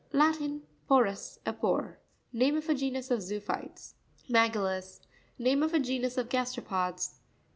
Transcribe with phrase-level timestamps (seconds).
[0.13, 1.99] Latin, porus,a pore.
[2.33, 3.93] Name of a genus of zoophytes.
[4.29, 7.19] Ma'citus.—Name of a genus of gas teropods.